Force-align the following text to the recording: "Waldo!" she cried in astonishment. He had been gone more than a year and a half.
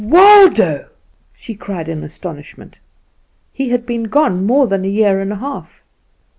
"Waldo!" 0.03 0.87
she 1.35 1.53
cried 1.53 1.87
in 1.87 2.03
astonishment. 2.03 2.79
He 3.53 3.69
had 3.69 3.85
been 3.85 4.05
gone 4.05 4.43
more 4.47 4.65
than 4.65 4.83
a 4.83 4.87
year 4.87 5.19
and 5.19 5.31
a 5.31 5.35
half. 5.35 5.83